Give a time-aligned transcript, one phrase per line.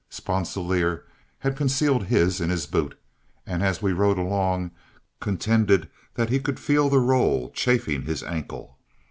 [0.09, 1.03] Sponsilier
[1.41, 2.97] had concealed his in his boot,
[3.45, 4.71] and as we rode along,
[5.19, 8.79] contended that he could feel the roll chafing his ankle.